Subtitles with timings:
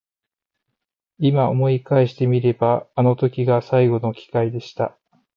[1.19, 4.97] 今思い返してみればあの時が最後の機会でした。